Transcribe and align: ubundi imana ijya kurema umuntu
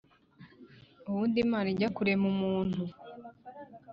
ubundi 1.09 1.37
imana 1.45 1.67
ijya 1.73 1.89
kurema 1.95 2.25
umuntu 2.33 2.81